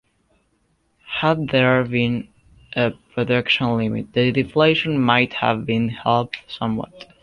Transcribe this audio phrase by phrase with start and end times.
[1.19, 2.27] Had there been
[2.75, 7.07] a production limit, the deflation might have been helped somewhat.